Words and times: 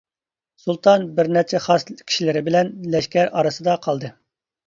سۇلتان 0.61 1.03
بىر 1.19 1.27
نەچچە 1.35 1.59
خاس 1.65 1.85
كىشىلىرى 1.91 2.43
بىلەن 2.49 2.71
لەشكەر 2.95 3.31
ئارىسىدا 3.41 3.79
قالدى. 3.87 4.11